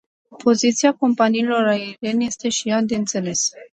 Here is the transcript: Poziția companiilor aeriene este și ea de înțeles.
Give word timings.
Poziția 0.43 0.93
companiilor 0.93 1.67
aeriene 1.67 2.25
este 2.25 2.49
și 2.49 2.69
ea 2.69 2.81
de 2.81 2.95
înțeles. 2.95 3.51